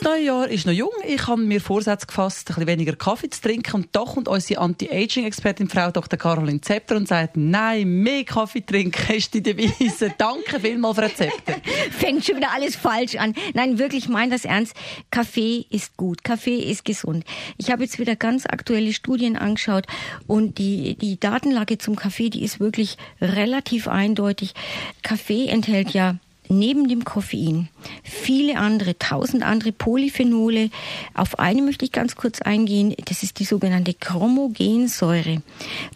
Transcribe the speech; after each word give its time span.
das 0.00 0.08
neue 0.08 0.24
Jahr 0.24 0.48
ist 0.48 0.64
noch 0.64 0.72
jung. 0.72 0.92
Ich 1.06 1.26
habe 1.26 1.42
mir 1.42 1.60
Vorsätze 1.60 2.06
gefasst, 2.06 2.48
ein 2.48 2.54
bisschen 2.54 2.66
weniger 2.68 2.96
Kaffee 2.96 3.28
zu 3.28 3.42
trinken. 3.42 3.74
Und 3.74 3.88
da 3.92 4.04
kommt 4.04 4.28
unsere 4.28 4.60
Anti-Aging-Expertin, 4.62 5.68
Frau 5.68 5.90
Dr. 5.90 6.18
Caroline 6.18 6.62
Zepter, 6.62 6.96
und 6.96 7.06
sagt, 7.06 7.36
nein, 7.36 7.86
mehr 7.86 8.24
Kaffee 8.24 8.62
trinken 8.62 9.14
ist 9.14 9.34
die 9.34 9.42
Devise. 9.42 10.14
Danke 10.18 10.58
vielmals 10.58 10.96
für 10.96 11.02
Rezepte. 11.02 11.56
Fängt 11.90 12.24
schon 12.24 12.36
wieder 12.36 12.50
alles 12.54 12.76
falsch 12.76 13.16
an. 13.16 13.34
Nein, 13.52 13.78
wirklich, 13.78 14.08
mein 14.08 14.30
das 14.30 14.46
ernst. 14.46 14.74
Kaffee 15.10 15.66
ist 15.68 15.98
gut. 15.98 16.24
Kaffee 16.24 16.60
ist 16.60 16.86
gesund. 16.86 17.24
Ich 17.58 17.70
habe 17.70 17.82
jetzt 17.82 17.98
wieder 17.98 18.16
ganz 18.16 18.46
aktuelle 18.46 18.94
Studien 18.94 19.36
angeschaut 19.36 19.86
und 20.26 20.56
die, 20.56 20.94
die 20.94 21.20
Datenlage 21.20 21.76
zum 21.76 21.96
Kaffee, 21.96 22.30
die 22.30 22.42
ist 22.42 22.58
wirklich 22.58 22.96
relativ 23.20 23.86
eindeutig. 23.86 24.54
Kaffee 25.02 25.48
enthält 25.48 25.90
ja 25.90 26.16
neben 26.50 26.88
dem 26.88 27.04
Koffein 27.04 27.68
viele 28.02 28.58
andere, 28.58 28.98
tausend 28.98 29.42
andere 29.42 29.72
Polyphenole. 29.72 30.70
Auf 31.14 31.38
eine 31.38 31.62
möchte 31.62 31.84
ich 31.84 31.92
ganz 31.92 32.16
kurz 32.16 32.42
eingehen. 32.42 32.94
Das 33.06 33.22
ist 33.22 33.38
die 33.38 33.44
sogenannte 33.44 33.94
Chromogensäure. 33.94 35.42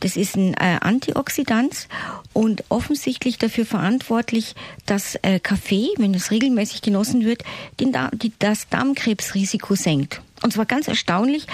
Das 0.00 0.16
ist 0.16 0.36
ein 0.36 0.54
äh, 0.54 0.78
Antioxidant 0.80 1.88
und 2.32 2.64
offensichtlich 2.68 3.38
dafür 3.38 3.66
verantwortlich, 3.66 4.54
dass 4.86 5.16
äh, 5.22 5.40
Kaffee, 5.40 5.88
wenn 5.98 6.14
es 6.14 6.30
regelmäßig 6.30 6.82
genossen 6.82 7.24
wird, 7.24 7.42
den 7.80 7.94
das 8.38 8.68
Darmkrebsrisiko 8.68 9.74
senkt. 9.74 10.22
Und 10.44 10.52
zwar 10.52 10.66
ganz 10.66 10.88
erstaunlich, 10.88 11.46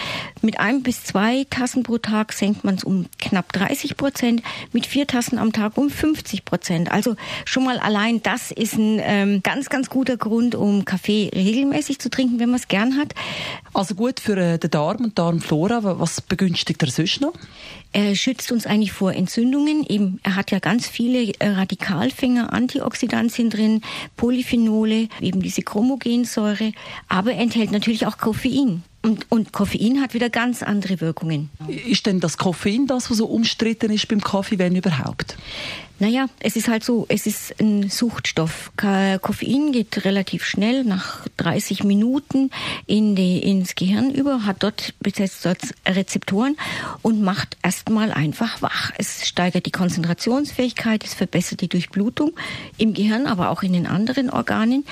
mit 0.43 0.59
ein 0.59 0.83
bis 0.83 1.05
zwei 1.05 1.47
Tassen 1.49 1.85
pro 1.85 1.99
Tag 1.99 2.33
senkt 2.33 2.65
man 2.65 2.75
es 2.75 2.83
um 2.83 3.07
knapp 3.21 3.53
30 3.53 3.97
Prozent, 3.97 4.43
mit 4.73 4.85
vier 4.85 5.07
Tassen 5.07 5.39
am 5.39 5.53
Tag 5.53 5.79
um 5.79 5.91
50 5.91 6.45
Prozent. 6.45 6.91
Also 6.91 7.15
schon 7.45 7.63
mal 7.63 7.79
allein 7.79 8.21
das 8.21 8.51
ist 8.51 8.75
ein 8.75 8.99
ähm, 9.01 9.43
ganz, 9.45 9.69
ganz 9.69 9.91
guter 9.91 10.17
Grund, 10.17 10.57
um 10.57 10.85
Kaffee 10.85 11.31
regelmäßig 11.33 12.01
zu 12.01 12.11
trinken, 12.11 12.41
wenn 12.41 12.51
man 12.51 12.59
es 12.59 12.67
gern 12.67 12.97
hat. 12.97 13.15
Also 13.75 13.95
gut 13.95 14.19
für 14.19 14.37
äh, 14.37 14.59
den 14.59 14.71
Darm 14.73 15.05
und 15.05 15.17
Darmflora. 15.17 16.01
Was 16.01 16.21
begünstigt 16.21 16.83
er 16.83 16.91
sonst 16.91 17.21
noch? 17.21 17.35
Er 17.93 18.17
schützt 18.17 18.51
uns 18.51 18.67
eigentlich 18.67 18.93
vor 18.93 19.13
Entzündungen. 19.13 19.85
Eben, 19.89 20.19
er 20.25 20.35
hat 20.35 20.51
ja 20.51 20.59
ganz 20.59 20.89
viele 20.89 21.33
äh, 21.39 21.49
Radikalfänger, 21.49 22.53
Antioxidantien 22.53 23.51
drin, 23.51 23.83
Polyphenole, 24.17 25.09
eben 25.21 25.43
diese 25.43 25.63
Chromogensäure, 25.63 26.73
aber 27.09 27.33
er 27.33 27.41
enthält 27.41 27.73
natürlich 27.73 28.07
auch 28.07 28.19
Koffein. 28.19 28.80
Und, 29.03 29.27
und 29.31 29.53
Koffein 29.53 30.03
hat 30.03 30.12
wieder 30.12 30.29
ganz 30.29 30.62
andere 30.62 31.01
Wirkungen. 31.01 31.48
Ist 31.69 32.05
denn 32.05 32.20
das 32.20 32.37
Koffein 32.37 32.87
das, 32.87 33.11
was 33.11 33.17
so 33.17 33.27
umstritten 33.27 33.91
ist 33.91 34.09
beim 34.09 34.20
Kaffee, 34.20 34.59
wenn 34.59 34.77
überhaupt? 34.77 35.37
Naja, 36.01 36.29
es 36.41 36.56
ist 36.56 36.69
halt 36.69 36.83
so, 36.83 37.05
es 37.11 37.27
ist 37.27 37.61
ein 37.61 37.91
Suchtstoff. 37.91 38.73
Koffein 38.75 39.70
geht 39.70 40.06
relativ 40.06 40.47
schnell, 40.47 40.83
nach 40.83 41.27
30 41.37 41.84
Minuten 41.84 42.51
in 42.87 43.15
die, 43.15 43.39
ins 43.39 43.75
Gehirn 43.75 44.11
über, 44.11 44.47
hat 44.47 44.62
dort 44.62 44.95
besetzt 45.01 45.45
dort 45.45 45.61
Rezeptoren 45.87 46.56
und 47.03 47.21
macht 47.21 47.59
erstmal 47.62 48.12
einfach 48.12 48.62
wach. 48.62 48.93
Es 48.97 49.28
steigert 49.28 49.67
die 49.67 49.73
Konzentrationsfähigkeit, 49.73 51.05
es 51.05 51.12
verbessert 51.12 51.61
die 51.61 51.69
Durchblutung 51.69 52.33
im 52.78 52.95
Gehirn, 52.95 53.27
aber 53.27 53.51
auch 53.51 53.62
in 53.62 53.75
den 53.75 53.87
anderen 53.87 54.31
Organen. 54.31 54.87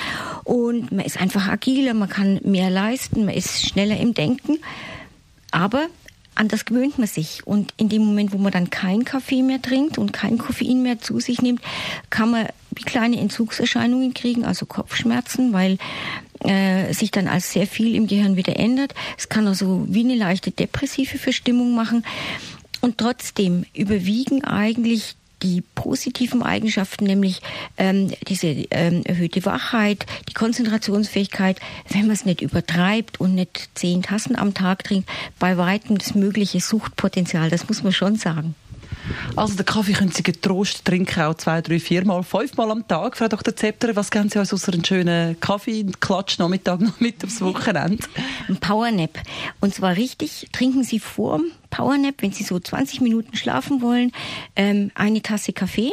Und 0.44 0.92
man 0.92 1.06
ist 1.06 1.18
einfach 1.18 1.48
agiler, 1.48 1.94
man 1.94 2.10
kann 2.10 2.38
mehr 2.44 2.68
leisten, 2.68 3.24
man 3.24 3.34
ist 3.34 3.66
schneller 3.66 3.96
im 3.96 4.12
Denken. 4.12 4.58
Aber 5.52 5.86
an 6.38 6.48
das 6.48 6.64
gewöhnt 6.64 6.98
man 6.98 7.08
sich. 7.08 7.46
Und 7.46 7.74
in 7.76 7.88
dem 7.88 8.04
Moment, 8.04 8.32
wo 8.32 8.38
man 8.38 8.52
dann 8.52 8.70
keinen 8.70 9.04
Kaffee 9.04 9.42
mehr 9.42 9.60
trinkt 9.60 9.98
und 9.98 10.12
kein 10.12 10.38
Koffein 10.38 10.82
mehr 10.82 11.00
zu 11.00 11.18
sich 11.20 11.42
nimmt, 11.42 11.60
kann 12.10 12.30
man 12.30 12.46
wie 12.70 12.84
kleine 12.84 13.18
Entzugserscheinungen 13.18 14.14
kriegen, 14.14 14.44
also 14.44 14.64
Kopfschmerzen, 14.64 15.52
weil 15.52 15.78
äh, 16.40 16.92
sich 16.94 17.10
dann 17.10 17.26
als 17.26 17.52
sehr 17.52 17.66
viel 17.66 17.94
im 17.94 18.06
Gehirn 18.06 18.36
wieder 18.36 18.56
ändert. 18.56 18.94
Es 19.16 19.28
kann 19.28 19.48
also 19.48 19.84
wie 19.88 20.04
eine 20.04 20.14
leichte 20.14 20.52
depressive 20.52 21.18
Verstimmung 21.18 21.74
machen. 21.74 22.04
Und 22.80 22.98
trotzdem 22.98 23.64
überwiegen 23.74 24.44
eigentlich 24.44 25.16
die 25.42 25.62
positiven 25.74 26.42
Eigenschaften, 26.42 27.04
nämlich 27.04 27.40
ähm, 27.76 28.12
diese 28.26 28.46
ähm, 28.46 29.02
erhöhte 29.04 29.44
Wachheit, 29.44 30.06
die 30.28 30.34
Konzentrationsfähigkeit, 30.34 31.58
wenn 31.90 32.02
man 32.02 32.12
es 32.12 32.24
nicht 32.24 32.40
übertreibt 32.40 33.20
und 33.20 33.34
nicht 33.34 33.70
zehn 33.74 34.02
Tassen 34.02 34.36
am 34.36 34.54
Tag 34.54 34.84
trinkt, 34.84 35.08
bei 35.38 35.56
weitem 35.56 35.98
das 35.98 36.14
mögliche 36.14 36.60
Suchtpotenzial, 36.60 37.50
das 37.50 37.68
muss 37.68 37.82
man 37.82 37.92
schon 37.92 38.16
sagen. 38.16 38.54
Also 39.36 39.54
den 39.54 39.66
Kaffee 39.66 39.92
können 39.92 40.10
Sie 40.10 40.22
getrost 40.22 40.84
trinken, 40.84 41.22
auch 41.22 41.34
zwei, 41.34 41.60
drei, 41.62 41.78
viermal, 41.78 42.22
fünfmal 42.22 42.70
am 42.70 42.86
Tag. 42.86 43.16
Frau 43.16 43.28
Dr. 43.28 43.54
Zepter, 43.54 43.94
was 43.96 44.10
geben 44.10 44.28
Sie 44.28 44.38
uns 44.38 44.52
außer 44.52 44.72
einen 44.72 44.84
schönen 44.84 45.38
Kaffee, 45.40 45.80
einen 45.80 45.98
Klatsch 45.98 46.38
Nachmittag 46.38 46.80
noch 46.80 47.00
mit 47.00 47.24
aufs 47.24 47.40
Wochenende? 47.40 48.04
Ein 48.48 48.56
Powernap. 48.56 49.18
Und 49.60 49.74
zwar 49.74 49.96
richtig, 49.96 50.48
trinken 50.52 50.84
Sie 50.84 50.98
vor 50.98 51.40
Powernap, 51.70 52.16
wenn 52.18 52.32
Sie 52.32 52.44
so 52.44 52.58
20 52.58 53.00
Minuten 53.00 53.36
schlafen 53.36 53.82
wollen, 53.82 54.12
ähm, 54.56 54.90
eine 54.94 55.22
Tasse 55.22 55.52
Kaffee. 55.52 55.92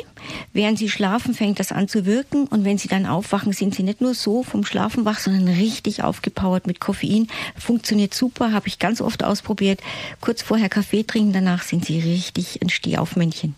Während 0.53 0.79
Sie 0.79 0.89
schlafen, 0.89 1.33
fängt 1.33 1.59
das 1.59 1.71
an 1.71 1.87
zu 1.87 2.05
wirken. 2.05 2.47
Und 2.47 2.65
wenn 2.65 2.77
Sie 2.77 2.87
dann 2.87 3.05
aufwachen, 3.05 3.53
sind 3.53 3.75
Sie 3.75 3.83
nicht 3.83 4.01
nur 4.01 4.13
so 4.13 4.43
vom 4.43 4.65
Schlafen 4.65 5.05
wach, 5.05 5.19
sondern 5.19 5.47
richtig 5.47 6.03
aufgepowert 6.03 6.67
mit 6.67 6.79
Koffein. 6.79 7.27
Funktioniert 7.57 8.13
super, 8.13 8.51
habe 8.51 8.67
ich 8.67 8.79
ganz 8.79 9.01
oft 9.01 9.23
ausprobiert. 9.23 9.81
Kurz 10.21 10.41
vorher 10.41 10.69
Kaffee 10.69 11.03
trinken, 11.03 11.33
danach 11.33 11.63
sind 11.63 11.85
Sie 11.85 11.99
richtig 11.99 12.61
ein 12.61 12.69
Steh 12.69 12.97
Aufmännchen. 12.97 13.55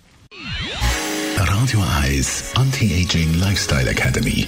Radio 1.37 1.83
Eyes 2.03 2.51
Anti-Aging 2.55 3.39
Lifestyle 3.39 3.89
Academy. 3.89 4.47